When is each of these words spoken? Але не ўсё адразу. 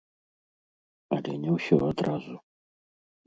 Але 1.17 1.33
не 1.43 1.51
ўсё 1.57 1.77
адразу. 1.91 2.35